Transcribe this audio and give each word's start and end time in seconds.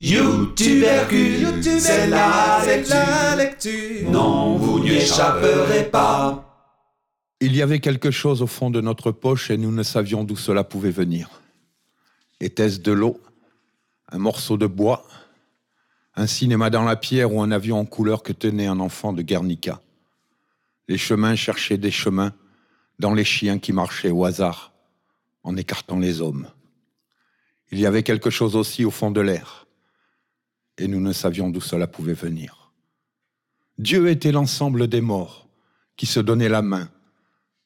YouTubercule, 0.00 1.62
c'est 1.80 2.08
la, 2.08 2.60
la 2.88 3.36
lecture. 3.36 4.10
Non, 4.10 4.56
vous 4.56 4.80
n'y 4.80 4.90
échapperez 4.90 5.84
pas. 5.90 6.42
Il 7.40 7.56
y 7.56 7.62
avait 7.62 7.80
quelque 7.80 8.10
chose 8.10 8.42
au 8.42 8.46
fond 8.46 8.70
de 8.70 8.80
notre 8.80 9.10
poche 9.10 9.50
et 9.50 9.56
nous 9.56 9.72
ne 9.72 9.82
savions 9.82 10.24
d'où 10.24 10.36
cela 10.36 10.64
pouvait 10.64 10.90
venir. 10.90 11.40
Était-ce 12.40 12.80
de 12.80 12.92
l'eau, 12.92 13.20
un 14.12 14.18
morceau 14.18 14.58
de 14.58 14.66
bois, 14.66 15.06
un 16.14 16.26
cinéma 16.26 16.68
dans 16.68 16.84
la 16.84 16.96
pierre 16.96 17.32
ou 17.32 17.40
un 17.40 17.50
avion 17.50 17.78
en 17.78 17.86
couleur 17.86 18.22
que 18.22 18.32
tenait 18.32 18.66
un 18.66 18.80
enfant 18.80 19.14
de 19.14 19.22
Guernica? 19.22 19.80
Les 20.88 20.98
chemins 20.98 21.36
cherchaient 21.36 21.78
des 21.78 21.90
chemins 21.90 22.32
dans 22.98 23.14
les 23.14 23.24
chiens 23.24 23.58
qui 23.58 23.72
marchaient 23.72 24.10
au 24.10 24.24
hasard, 24.24 24.72
en 25.42 25.56
écartant 25.56 25.98
les 25.98 26.20
hommes. 26.20 26.48
Il 27.70 27.80
y 27.80 27.86
avait 27.86 28.02
quelque 28.02 28.30
chose 28.30 28.56
aussi 28.56 28.84
au 28.84 28.90
fond 28.90 29.10
de 29.10 29.20
l'air, 29.20 29.65
et 30.78 30.88
nous 30.88 31.00
ne 31.00 31.12
savions 31.12 31.50
d'où 31.50 31.60
cela 31.60 31.86
pouvait 31.86 32.12
venir. 32.12 32.72
Dieu 33.78 34.08
était 34.08 34.32
l'ensemble 34.32 34.88
des 34.88 35.00
morts 35.00 35.48
qui 35.96 36.06
se 36.06 36.20
donnaient 36.20 36.48
la 36.48 36.62
main 36.62 36.90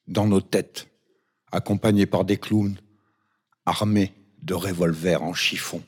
dans 0.07 0.27
nos 0.27 0.41
têtes, 0.41 0.87
accompagnés 1.51 2.05
par 2.05 2.25
des 2.25 2.37
clowns 2.37 2.77
armés 3.65 4.13
de 4.41 4.53
revolvers 4.53 5.23
en 5.23 5.33
chiffon. 5.33 5.83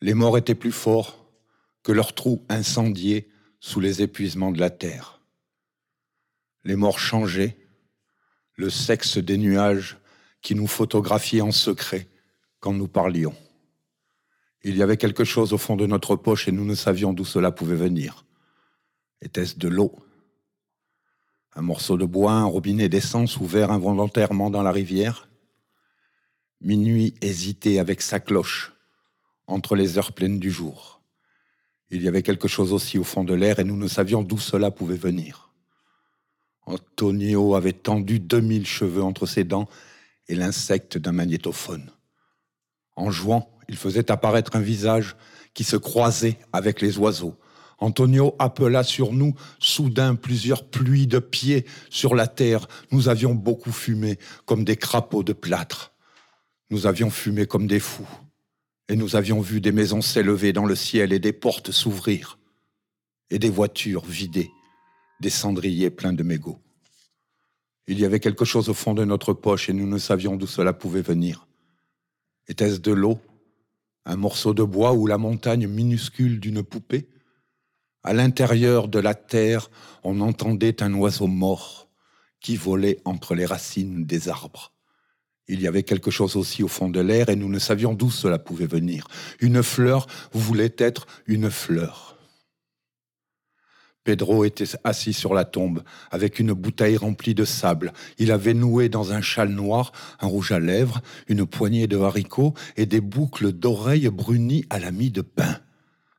Les 0.00 0.14
morts 0.14 0.38
étaient 0.38 0.54
plus 0.54 0.72
forts 0.72 1.24
que 1.82 1.92
leurs 1.92 2.14
trous 2.14 2.44
incendiés 2.48 3.30
sous 3.60 3.80
les 3.80 4.02
épuisements 4.02 4.50
de 4.50 4.60
la 4.60 4.70
terre. 4.70 5.20
Les 6.64 6.76
morts 6.76 6.98
changeaient, 6.98 7.56
le 8.56 8.70
sexe 8.70 9.18
des 9.18 9.38
nuages 9.38 9.98
qui 10.40 10.54
nous 10.54 10.66
photographiaient 10.66 11.40
en 11.40 11.52
secret 11.52 12.08
quand 12.60 12.72
nous 12.72 12.88
parlions. 12.88 13.34
Il 14.66 14.78
y 14.78 14.82
avait 14.82 14.96
quelque 14.96 15.24
chose 15.24 15.52
au 15.52 15.58
fond 15.58 15.76
de 15.76 15.86
notre 15.86 16.16
poche 16.16 16.48
et 16.48 16.52
nous 16.52 16.64
ne 16.64 16.74
savions 16.74 17.12
d'où 17.12 17.26
cela 17.26 17.52
pouvait 17.52 17.76
venir. 17.76 18.24
Était-ce 19.20 19.58
de 19.58 19.68
l'eau? 19.68 19.94
Un 21.54 21.60
morceau 21.60 21.98
de 21.98 22.06
bois, 22.06 22.32
un 22.32 22.46
robinet 22.46 22.88
d'essence 22.88 23.36
ouvert 23.36 23.70
involontairement 23.70 24.48
dans 24.48 24.62
la 24.62 24.72
rivière? 24.72 25.28
Minuit 26.62 27.14
hésitait 27.20 27.78
avec 27.78 28.00
sa 28.00 28.20
cloche 28.20 28.72
entre 29.46 29.76
les 29.76 29.98
heures 29.98 30.12
pleines 30.12 30.40
du 30.40 30.50
jour. 30.50 31.02
Il 31.90 32.02
y 32.02 32.08
avait 32.08 32.22
quelque 32.22 32.48
chose 32.48 32.72
aussi 32.72 32.96
au 32.96 33.04
fond 33.04 33.22
de 33.22 33.34
l'air 33.34 33.58
et 33.58 33.64
nous 33.64 33.76
ne 33.76 33.86
savions 33.86 34.22
d'où 34.22 34.38
cela 34.38 34.70
pouvait 34.70 34.96
venir. 34.96 35.52
Antonio 36.64 37.54
avait 37.54 37.74
tendu 37.74 38.18
deux 38.18 38.40
mille 38.40 38.66
cheveux 38.66 39.02
entre 39.02 39.26
ses 39.26 39.44
dents 39.44 39.68
et 40.28 40.34
l'insecte 40.34 40.96
d'un 40.96 41.12
magnétophone. 41.12 41.90
En 42.96 43.10
jouant, 43.10 43.50
il 43.68 43.76
faisait 43.76 44.10
apparaître 44.10 44.56
un 44.56 44.60
visage 44.60 45.16
qui 45.52 45.64
se 45.64 45.76
croisait 45.76 46.38
avec 46.52 46.80
les 46.80 46.98
oiseaux, 46.98 47.36
Antonio 47.78 48.34
appela 48.38 48.82
sur 48.82 49.12
nous 49.12 49.34
soudain 49.58 50.14
plusieurs 50.14 50.64
pluies 50.64 51.06
de 51.06 51.18
pieds 51.18 51.66
sur 51.90 52.14
la 52.14 52.26
terre. 52.26 52.66
Nous 52.90 53.08
avions 53.08 53.34
beaucoup 53.34 53.72
fumé 53.72 54.18
comme 54.46 54.64
des 54.64 54.76
crapauds 54.76 55.22
de 55.22 55.32
plâtre. 55.32 55.92
Nous 56.70 56.86
avions 56.86 57.10
fumé 57.10 57.46
comme 57.46 57.66
des 57.66 57.80
fous. 57.80 58.08
Et 58.88 58.96
nous 58.96 59.16
avions 59.16 59.40
vu 59.40 59.60
des 59.60 59.72
maisons 59.72 60.00
s'élever 60.00 60.52
dans 60.52 60.66
le 60.66 60.74
ciel 60.74 61.12
et 61.12 61.18
des 61.18 61.32
portes 61.32 61.70
s'ouvrir. 61.70 62.38
Et 63.30 63.38
des 63.38 63.50
voitures 63.50 64.04
vidées, 64.04 64.50
des 65.20 65.30
cendriers 65.30 65.90
pleins 65.90 66.12
de 66.12 66.22
mégots. 66.22 66.60
Il 67.86 67.98
y 67.98 68.04
avait 68.04 68.20
quelque 68.20 68.44
chose 68.44 68.68
au 68.68 68.74
fond 68.74 68.94
de 68.94 69.04
notre 69.04 69.32
poche 69.32 69.68
et 69.68 69.72
nous 69.72 69.86
ne 69.86 69.98
savions 69.98 70.36
d'où 70.36 70.46
cela 70.46 70.72
pouvait 70.72 71.02
venir. 71.02 71.46
Était-ce 72.48 72.80
de 72.80 72.92
l'eau? 72.92 73.18
Un 74.04 74.16
morceau 74.16 74.52
de 74.52 74.62
bois 74.62 74.92
ou 74.92 75.06
la 75.06 75.18
montagne 75.18 75.66
minuscule 75.66 76.40
d'une 76.40 76.62
poupée? 76.62 77.08
À 78.02 78.12
l'intérieur 78.12 78.88
de 78.88 78.98
la 78.98 79.14
terre, 79.14 79.70
on 80.02 80.20
entendait 80.20 80.82
un 80.82 80.92
oiseau 80.94 81.26
mort 81.26 81.88
qui 82.40 82.56
volait 82.56 83.00
entre 83.06 83.34
les 83.34 83.46
racines 83.46 84.04
des 84.04 84.28
arbres. 84.28 84.72
Il 85.48 85.62
y 85.62 85.66
avait 85.66 85.82
quelque 85.82 86.10
chose 86.10 86.36
aussi 86.36 86.62
au 86.62 86.68
fond 86.68 86.90
de 86.90 87.00
l'air 87.00 87.30
et 87.30 87.36
nous 87.36 87.48
ne 87.48 87.58
savions 87.58 87.94
d'où 87.94 88.10
cela 88.10 88.38
pouvait 88.38 88.66
venir. 88.66 89.06
Une 89.40 89.62
fleur 89.62 90.06
voulait 90.32 90.74
être 90.78 91.06
une 91.26 91.50
fleur. 91.50 92.13
Pedro 94.04 94.44
était 94.44 94.68
assis 94.84 95.14
sur 95.14 95.32
la 95.32 95.46
tombe, 95.46 95.82
avec 96.10 96.38
une 96.38 96.52
bouteille 96.52 96.98
remplie 96.98 97.34
de 97.34 97.46
sable. 97.46 97.92
Il 98.18 98.30
avait 98.30 98.52
noué 98.52 98.90
dans 98.90 99.12
un 99.12 99.22
châle 99.22 99.48
noir 99.48 99.92
un 100.20 100.26
rouge 100.26 100.52
à 100.52 100.60
lèvres, 100.60 101.00
une 101.26 101.46
poignée 101.46 101.86
de 101.86 101.98
haricots 101.98 102.52
et 102.76 102.84
des 102.84 103.00
boucles 103.00 103.52
d'oreilles 103.52 104.10
brunies 104.10 104.66
à 104.68 104.78
la 104.78 104.90
mie 104.90 105.10
de 105.10 105.22
pain. 105.22 105.58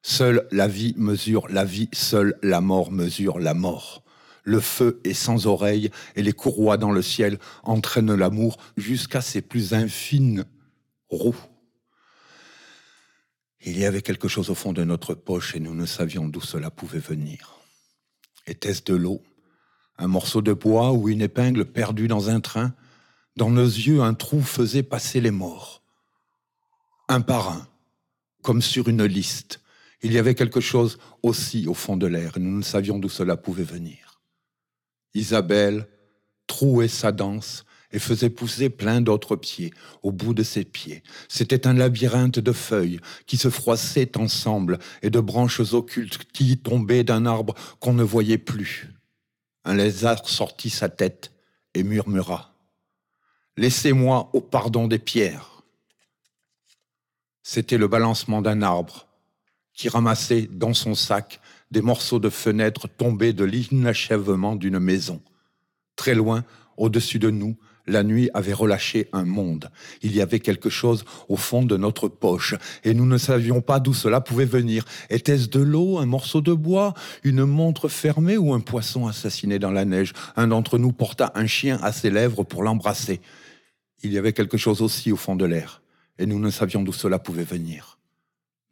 Seule 0.01 0.47
la 0.51 0.68
vie 0.68 0.94
mesure 0.97 1.47
la 1.50 1.63
vie, 1.63 1.90
seule 1.94 2.38
la 2.41 2.59
mort 2.59 2.91
mesure 2.91 3.40
la 3.40 3.53
mort. 3.53 4.03
Le 4.44 4.59
feu 4.59 5.00
est 5.03 5.13
sans 5.13 5.47
oreille 5.47 5.90
et 6.16 6.22
les 6.22 6.34
courroies 6.34 6.78
dans 6.78 6.91
le 6.91 7.02
ciel 7.02 7.40
entraînent 7.63 8.13
l'amour 8.13 8.57
jusqu'à 8.78 9.22
ses 9.22 9.41
plus 9.41 9.73
infines 9.73 10.46
roues. 11.09 11.40
Il 13.63 13.79
y 13.79 13.85
avait 13.85 14.03
quelque 14.03 14.28
chose 14.28 14.52
au 14.52 14.56
fond 14.56 14.73
de 14.73 14.84
notre 14.84 15.16
poche 15.16 15.56
et 15.56 15.59
nous 15.59 15.73
ne 15.73 15.88
savions 15.88 16.28
d'où 16.28 16.41
cela 16.41 16.69
pouvait 16.69 17.00
venir. 17.00 17.54
Était-ce 18.47 18.83
de 18.83 18.95
l'eau, 18.95 19.23
un 19.97 20.07
morceau 20.07 20.41
de 20.41 20.53
bois 20.53 20.91
ou 20.91 21.09
une 21.09 21.22
épingle 21.22 21.66
perdue 21.66 22.07
dans 22.07 22.29
un 22.29 22.39
train? 22.39 22.73
Dans 23.35 23.50
nos 23.50 23.66
yeux, 23.66 24.01
un 24.01 24.13
trou 24.13 24.41
faisait 24.41 24.83
passer 24.83 25.19
les 25.19 25.31
morts. 25.31 25.81
Un 27.09 27.22
par 27.22 27.50
un, 27.50 27.67
comme 28.41 28.61
sur 28.61 28.88
une 28.88 29.03
liste, 29.03 29.61
il 30.01 30.13
y 30.13 30.17
avait 30.17 30.35
quelque 30.35 30.61
chose 30.61 31.00
aussi 31.23 31.67
au 31.67 31.73
fond 31.73 31.97
de 31.97 32.07
l'air, 32.07 32.38
et 32.38 32.39
nous 32.39 32.57
ne 32.57 32.63
savions 32.63 33.00
d'où 33.00 33.09
cela 33.09 33.38
pouvait 33.38 33.63
venir. 33.63 34.22
Isabelle 35.13 35.88
trouait 36.47 36.88
sa 36.88 37.11
danse 37.11 37.65
et 37.95 38.00
faisait 38.00 38.29
pousser 38.29 38.69
plein 38.69 39.00
d'autres 39.00 39.38
pieds 39.38 39.73
au 40.03 40.11
bout 40.11 40.33
de 40.33 40.44
ses 40.44 40.66
pieds. 40.66 41.01
C'était 41.29 41.66
un 41.66 41.73
labyrinthe 41.73 42.39
de 42.39 42.51
feuilles 42.51 43.00
qui 43.25 43.38
se 43.38 43.50
froissaient 43.50 44.17
ensemble 44.17 44.79
et 45.01 45.09
de 45.09 45.22
branches 45.22 45.61
occultes 45.73 46.19
qui 46.34 46.57
tombaient 46.57 47.05
d'un 47.05 47.25
arbre 47.25 47.55
qu'on 47.79 47.94
ne 47.94 48.03
voyait 48.03 48.38
plus. 48.38 48.89
Un 49.63 49.75
lézard 49.75 50.28
sortit 50.28 50.69
sa 50.69 50.89
tête 50.89 51.31
et 51.73 51.84
murmura 51.84 52.53
Laissez-moi 53.55 54.29
au 54.34 54.41
pardon 54.41 54.89
des 54.89 55.00
pierres. 55.00 55.63
C'était 57.44 57.78
le 57.78 57.88
balancement 57.88 58.41
d'un 58.41 58.61
arbre 58.61 59.07
qui 59.73 59.88
ramassait 59.88 60.50
dans 60.51 60.73
son 60.73 60.95
sac 60.95 61.39
des 61.72 61.81
morceaux 61.81 62.19
de 62.19 62.29
fenêtres 62.29 62.89
tombés 62.89 63.31
de 63.31 63.45
l'inachèvement 63.45 64.57
d'une 64.57 64.79
maison. 64.79 65.22
Très 65.95 66.13
loin, 66.13 66.44
au-dessus 66.75 67.19
de 67.19 67.29
nous, 67.29 67.57
la 67.88 68.03
nuit 68.03 68.29
avait 68.34 68.53
relâché 68.53 69.07
un 69.13 69.25
monde. 69.25 69.69
Il 70.01 70.16
y 70.16 70.22
avait 70.22 70.40
quelque 70.40 70.69
chose 70.69 71.06
au 71.29 71.38
fond 71.38 71.63
de 71.63 71.78
notre 71.78 72.07
poche, 72.07 72.56
et 72.84 72.94
nous 72.94 73.06
ne 73.06 73.18
savions 73.18 73.62
pas 73.62 73.79
d'où 73.79 73.94
cela 73.94 74.22
pouvait 74.22 74.46
venir. 74.46 74.85
Était-ce 75.09 75.50
de 75.50 75.59
l'eau, 75.59 75.97
un 75.97 76.06
morceau 76.06 76.41
de 76.41 76.53
bois, 76.53 76.94
une 77.23 77.46
montre 77.46 77.88
fermée 77.88 78.38
ou 78.38 78.53
un 78.53 78.59
poisson 78.59 79.07
assassiné 79.07 79.59
dans 79.59 79.72
la 79.72 79.85
neige? 79.85 80.13
Un 80.35 80.47
d'entre 80.47 80.78
nous 80.78 80.91
porta 80.91 81.31
un 81.35 81.47
chien 81.47 81.79
à 81.81 81.91
ses 81.91 82.09
lèvres 82.09 82.44
pour 82.44 82.63
l'embrasser. 82.63 83.22
Il 84.03 84.12
y 84.12 84.17
avait 84.17 84.34
quelque 84.34 84.57
chose 84.57 84.81
aussi 84.81 85.12
au 85.12 85.17
fond 85.17 85.35
de 85.35 85.46
l'air, 85.46 85.81
et 86.19 86.25
nous 86.25 86.40
ne 86.40 86.50
savions 86.50 86.84
d'où 86.84 86.94
cela 86.94 87.19
pouvait 87.19 87.44
venir. 87.44 87.94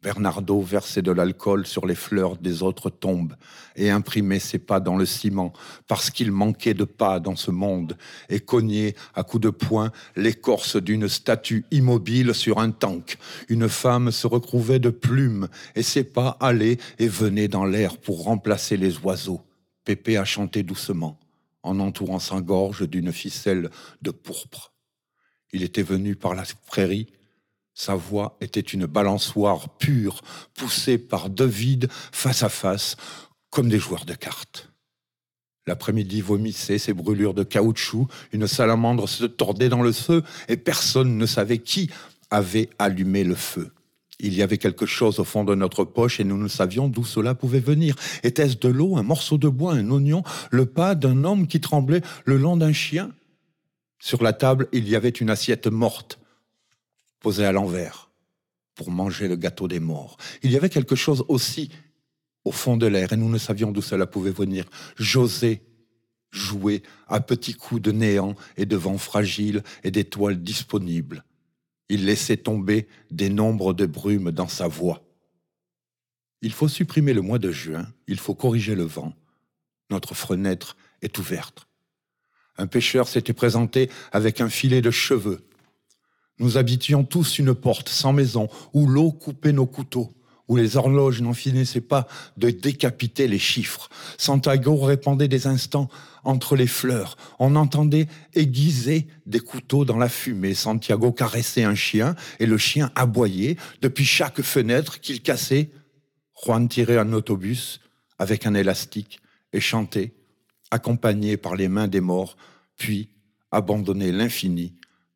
Bernardo 0.04 0.60
versait 0.60 1.00
de 1.00 1.10
l'alcool 1.10 1.66
sur 1.66 1.86
les 1.86 1.94
fleurs 1.94 2.36
des 2.36 2.62
autres 2.62 2.90
tombes 2.90 3.34
et 3.74 3.88
imprimait 3.88 4.38
ses 4.38 4.58
pas 4.58 4.78
dans 4.78 4.98
le 4.98 5.06
ciment 5.06 5.54
parce 5.88 6.10
qu'il 6.10 6.30
manquait 6.30 6.74
de 6.74 6.84
pas 6.84 7.20
dans 7.20 7.36
ce 7.36 7.50
monde 7.50 7.96
et 8.28 8.38
cognait 8.38 8.94
à 9.14 9.22
coups 9.22 9.44
de 9.44 9.48
poing 9.48 9.92
l'écorce 10.14 10.76
d'une 10.76 11.08
statue 11.08 11.64
immobile 11.70 12.34
sur 12.34 12.58
un 12.58 12.70
tank. 12.70 13.16
Une 13.48 13.66
femme 13.66 14.10
se 14.10 14.26
recouvrait 14.26 14.78
de 14.78 14.90
plumes 14.90 15.48
et 15.74 15.82
ses 15.82 16.04
pas 16.04 16.36
allaient 16.38 16.76
et 16.98 17.08
venaient 17.08 17.48
dans 17.48 17.64
l'air 17.64 17.96
pour 17.96 18.24
remplacer 18.24 18.76
les 18.76 18.98
oiseaux. 18.98 19.40
Pépé 19.86 20.18
a 20.18 20.26
chanté 20.26 20.62
doucement 20.62 21.18
en 21.62 21.80
entourant 21.80 22.18
sa 22.18 22.42
gorge 22.42 22.86
d'une 22.86 23.10
ficelle 23.10 23.70
de 24.02 24.10
pourpre. 24.10 24.74
Il 25.54 25.62
était 25.62 25.82
venu 25.82 26.14
par 26.14 26.34
la 26.34 26.44
prairie 26.66 27.06
sa 27.74 27.96
voix 27.96 28.36
était 28.40 28.60
une 28.60 28.86
balançoire 28.86 29.68
pure, 29.78 30.22
poussée 30.54 30.96
par 30.96 31.28
deux 31.28 31.44
vides 31.44 31.88
face 32.12 32.42
à 32.42 32.48
face, 32.48 32.96
comme 33.50 33.68
des 33.68 33.78
joueurs 33.78 34.04
de 34.04 34.14
cartes. 34.14 34.70
L'après-midi 35.66 36.20
vomissait 36.20 36.78
ses 36.78 36.92
brûlures 36.92 37.34
de 37.34 37.42
caoutchouc, 37.42 38.06
une 38.32 38.46
salamandre 38.46 39.08
se 39.08 39.24
tordait 39.24 39.68
dans 39.68 39.82
le 39.82 39.92
feu, 39.92 40.22
et 40.48 40.56
personne 40.56 41.16
ne 41.16 41.26
savait 41.26 41.58
qui 41.58 41.90
avait 42.30 42.70
allumé 42.78 43.24
le 43.24 43.34
feu. 43.34 43.72
Il 44.20 44.34
y 44.34 44.42
avait 44.42 44.58
quelque 44.58 44.86
chose 44.86 45.18
au 45.18 45.24
fond 45.24 45.42
de 45.44 45.54
notre 45.54 45.84
poche 45.84 46.20
et 46.20 46.24
nous 46.24 46.38
ne 46.38 46.48
savions 46.48 46.88
d'où 46.88 47.04
cela 47.04 47.34
pouvait 47.34 47.60
venir. 47.60 47.96
Était-ce 48.22 48.56
de 48.56 48.68
l'eau, 48.68 48.96
un 48.96 49.02
morceau 49.02 49.38
de 49.38 49.48
bois, 49.48 49.74
un 49.74 49.90
oignon, 49.90 50.22
le 50.50 50.66
pas 50.66 50.94
d'un 50.94 51.24
homme 51.24 51.48
qui 51.48 51.60
tremblait 51.60 52.02
le 52.24 52.36
long 52.36 52.56
d'un 52.56 52.72
chien? 52.72 53.10
Sur 53.98 54.22
la 54.22 54.32
table, 54.32 54.68
il 54.72 54.88
y 54.88 54.94
avait 54.94 55.08
une 55.08 55.30
assiette 55.30 55.66
morte, 55.66 56.18
posé 57.24 57.46
à 57.46 57.52
l'envers. 57.52 58.10
pour 58.74 58.90
manger 58.90 59.28
le 59.28 59.36
gâteau 59.36 59.68
des 59.68 59.78
morts. 59.78 60.16
Il 60.42 60.50
y 60.50 60.56
avait 60.56 60.68
quelque 60.68 60.96
chose 60.96 61.24
aussi 61.28 61.70
au 62.44 62.50
fond 62.50 62.76
de 62.76 62.88
l'air 62.88 63.12
et 63.12 63.16
nous 63.16 63.30
ne 63.30 63.38
savions 63.38 63.70
d'où 63.70 63.80
cela 63.80 64.04
pouvait 64.04 64.32
venir. 64.32 64.64
José 64.96 65.62
jouait 66.32 66.82
à 67.06 67.20
petits 67.20 67.54
coups 67.54 67.80
de 67.80 67.92
néant 67.92 68.34
et 68.56 68.66
de 68.66 68.76
vent 68.76 68.98
fragile 68.98 69.62
et 69.84 69.92
d'étoiles 69.92 70.42
disponibles. 70.42 71.24
Il 71.88 72.04
laissait 72.04 72.36
tomber 72.36 72.88
des 73.12 73.30
nombres 73.30 73.74
de 73.74 73.86
brumes 73.86 74.32
dans 74.32 74.48
sa 74.48 74.66
voix. 74.66 75.04
Il 76.42 76.52
faut 76.52 76.68
supprimer 76.68 77.14
le 77.14 77.22
mois 77.22 77.38
de 77.38 77.52
juin, 77.52 77.86
il 78.08 78.18
faut 78.18 78.34
corriger 78.34 78.74
le 78.74 78.82
vent. 78.82 79.14
Notre 79.88 80.14
fenêtre 80.14 80.76
est 81.00 81.16
ouverte. 81.16 81.68
Un 82.58 82.66
pêcheur 82.66 83.06
s'était 83.06 83.32
présenté 83.32 83.88
avec 84.10 84.40
un 84.40 84.48
filet 84.48 84.82
de 84.82 84.90
cheveux. 84.90 85.46
Nous 86.38 86.56
habitions 86.56 87.04
tous 87.04 87.38
une 87.38 87.54
porte 87.54 87.88
sans 87.88 88.12
maison 88.12 88.48
où 88.72 88.86
l'eau 88.86 89.12
coupait 89.12 89.52
nos 89.52 89.66
couteaux 89.66 90.14
où 90.48 90.56
les 90.56 90.76
horloges 90.76 91.22
n'en 91.22 91.32
finissaient 91.32 91.80
pas 91.80 92.06
de 92.36 92.50
décapiter 92.50 93.28
les 93.28 93.38
chiffres. 93.38 93.88
Santiago 94.18 94.76
répandait 94.76 95.28
des 95.28 95.46
instants 95.46 95.88
entre 96.22 96.56
les 96.56 96.66
fleurs. 96.66 97.16
On 97.38 97.56
entendait 97.56 98.08
aiguiser 98.34 99.06
des 99.26 99.40
couteaux 99.40 99.84
dans 99.84 99.96
la 99.96 100.08
fumée. 100.08 100.54
Santiago 100.54 101.12
caressait 101.12 101.64
un 101.64 101.74
chien 101.74 102.14
et 102.40 102.46
le 102.46 102.58
chien 102.58 102.90
aboyait 102.94 103.56
depuis 103.80 104.04
chaque 104.04 104.42
fenêtre 104.42 105.00
qu'il 105.00 105.22
cassait. 105.22 105.70
Juan 106.44 106.68
tirait 106.68 106.98
un 106.98 107.12
autobus 107.12 107.80
avec 108.18 108.46
un 108.46 108.54
élastique 108.54 109.20
et 109.52 109.60
chantait, 109.60 110.14
accompagné 110.70 111.36
par 111.36 111.56
les 111.56 111.68
mains 111.68 111.88
des 111.88 112.00
morts, 112.00 112.36
puis 112.76 113.08
abandonnait 113.50 114.12
l'infini 114.12 114.74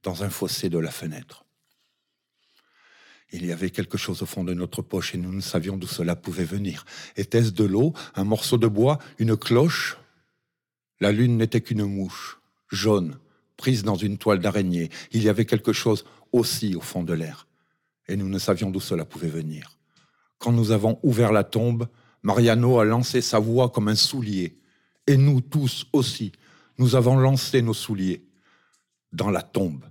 dans 0.09 0.25
un 0.25 0.31
fossé 0.31 0.71
de 0.71 0.79
la 0.79 0.91
fenêtre. 0.91 1.45
Il 3.31 3.45
y 3.45 3.53
avait 3.53 3.69
quelque 3.69 3.99
chose 3.99 4.23
au 4.23 4.27
fond 4.27 4.43
de 4.43 4.55
notre 4.55 4.81
poche 4.81 5.15
et 5.15 5.19
nous 5.19 5.35
ne 5.35 5.43
savions 5.43 5.77
d'où 5.77 5.87
cela 5.87 6.17
pouvait 6.17 6.47
venir. 6.47 6.87
Était-ce 7.17 7.51
de 7.51 7.65
l'eau, 7.65 7.93
un 8.15 8.25
morceau 8.25 8.57
de 8.57 8.67
bois, 8.67 8.97
une 9.19 9.37
cloche? 9.37 9.99
La 10.99 11.13
lune 11.13 11.37
n'était 11.37 11.61
qu'une 11.61 11.85
mouche, 11.85 12.39
jaune, 12.71 13.19
prise 13.59 13.83
dans 13.83 13.97
une 13.97 14.17
toile 14.17 14.41
d'araignée. 14.41 14.89
Il 15.13 15.23
y 15.23 15.29
avait 15.29 15.45
quelque 15.45 15.75
chose 15.75 16.07
aussi 16.33 16.75
au 16.75 16.81
fond 16.81 17.03
de 17.03 17.13
l'air. 17.13 17.47
Et 18.09 18.17
nous 18.17 18.31
ne 18.31 18.39
savions 18.39 18.71
d'où 18.71 18.81
cela 18.81 19.05
pouvait 19.05 19.29
venir. 19.29 19.77
Quand 20.39 20.53
nous 20.53 20.71
avons 20.71 20.99
ouvert 21.03 21.33
la 21.33 21.45
tombe, 21.45 21.87
Mariano 22.23 22.79
a 22.79 22.87
lancé 22.87 23.21
sa 23.21 23.41
voix 23.41 23.69
comme 23.69 23.89
un 23.89 23.95
soulier. 23.95 24.59
Et 25.07 25.19
nous 25.19 25.43
tous 25.43 25.87
aussi, 25.93 26.33
nous 26.79 26.95
avons 26.95 27.19
lancé 27.19 27.61
nos 27.61 27.75
souliers 27.75 28.25
dans 29.13 29.31
la 29.31 29.43
tombe. 29.43 29.85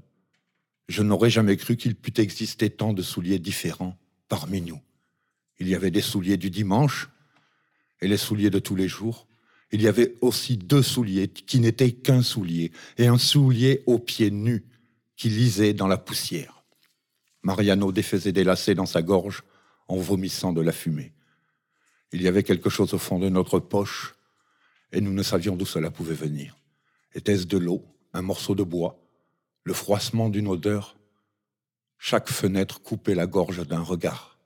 Je 0.88 1.04
n'aurais 1.04 1.30
jamais 1.30 1.57
cru 1.57 1.75
qu'il 1.75 1.95
pût 1.95 2.19
exister 2.22 2.69
tant 2.69 2.94
de 2.94 3.01
souliers 3.01 3.39
différents 3.39 3.98
parmi 4.30 4.62
nous. 4.62 4.80
Il 5.60 5.68
y 5.68 5.75
avait 5.75 5.92
des 5.92 6.01
souliers 6.01 6.38
du 6.38 6.50
dimanche 6.50 7.10
et 8.01 8.07
les 8.07 8.18
souliers 8.18 8.50
de 8.50 8.60
tous 8.60 8.75
les 8.75 8.88
jours. 8.88 9.28
Il 9.72 9.81
y 9.81 9.88
avait 9.88 10.16
aussi 10.22 10.57
deux 10.57 10.84
souliers 10.84 11.28
qui 11.28 11.60
n'étaient 11.60 11.92
qu'un 11.92 12.22
soulier 12.22 12.72
et 12.98 13.07
un 13.07 13.18
soulier 13.18 13.84
aux 13.86 14.00
pieds 14.00 14.31
nus 14.31 14.66
qui 15.18 15.30
lisait 15.30 15.74
dans 15.74 15.88
la 15.88 15.98
poussière. 15.98 16.63
Mariano 17.44 17.92
défaisait 17.92 18.31
des 18.31 18.44
lacets 18.44 18.75
dans 18.75 18.86
sa 18.86 19.01
gorge 19.01 19.44
en 19.88 19.98
vomissant 19.98 20.54
de 20.54 20.62
la 20.62 20.72
fumée. 20.72 21.13
Il 22.13 22.22
y 22.22 22.28
avait 22.28 22.44
quelque 22.44 22.69
chose 22.69 22.94
au 22.94 22.98
fond 22.98 23.19
de 23.19 23.30
notre 23.30 23.60
poche 23.60 24.16
et 24.94 25.01
nous 25.01 25.12
ne 25.12 25.24
savions 25.24 25.56
d'où 25.56 25.66
cela 25.66 25.92
pouvait 25.92 26.13
venir. 26.13 26.56
Était-ce 27.13 27.45
de 27.45 27.57
l'eau, 27.57 27.83
un 28.13 28.22
morceau 28.22 28.56
de 28.56 28.63
bois, 28.63 28.98
le 29.68 29.74
froissement 29.74 30.30
d'une 30.30 30.48
odeur. 30.48 30.96
Chaque 31.98 32.30
fenêtre 32.30 32.81
coupait 32.81 33.16
la 33.16 33.28
gorge 33.28 33.68
d'un 33.68 33.81
regard. 33.81 34.40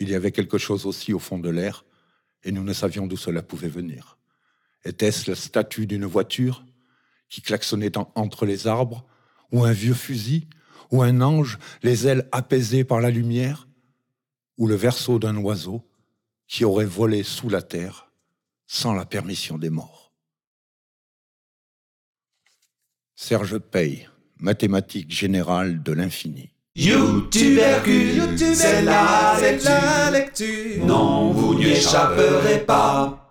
Il 0.00 0.08
y 0.08 0.14
avait 0.14 0.32
quelque 0.32 0.56
chose 0.56 0.86
aussi 0.86 1.12
au 1.12 1.18
fond 1.18 1.38
de 1.38 1.50
l'air, 1.50 1.84
et 2.42 2.52
nous 2.52 2.64
ne 2.64 2.72
savions 2.72 3.06
d'où 3.06 3.18
cela 3.18 3.42
pouvait 3.42 3.68
venir. 3.68 4.16
Était-ce 4.86 5.30
la 5.30 5.36
statue 5.36 5.86
d'une 5.86 6.06
voiture 6.06 6.64
qui 7.28 7.42
klaxonnait 7.42 7.98
entre 8.14 8.46
les 8.46 8.66
arbres, 8.66 9.06
ou 9.52 9.62
un 9.62 9.72
vieux 9.72 9.94
fusil, 9.94 10.48
ou 10.90 11.02
un 11.02 11.20
ange, 11.20 11.58
les 11.82 12.06
ailes 12.06 12.26
apaisées 12.32 12.84
par 12.84 13.02
la 13.02 13.10
lumière, 13.10 13.68
ou 14.56 14.66
le 14.66 14.74
verso 14.74 15.18
d'un 15.18 15.36
oiseau 15.36 15.86
qui 16.46 16.64
aurait 16.64 16.86
volé 16.86 17.24
sous 17.24 17.50
la 17.50 17.60
terre 17.60 18.10
sans 18.66 18.94
la 18.94 19.04
permission 19.04 19.58
des 19.58 19.70
morts? 19.70 20.14
Serge 23.16 23.58
Paye 23.58 24.08
mathématiques 24.40 25.10
générales 25.10 25.82
de 25.82 25.92
l'infini. 25.92 26.50
YouTubercule, 26.76 28.36
c'est 28.36 28.82
la 28.82 30.10
lecture. 30.12 30.84
Non, 30.84 31.30
vous 31.30 31.54
n'y 31.54 31.68
échapperez 31.68 32.58
pas. 32.58 33.25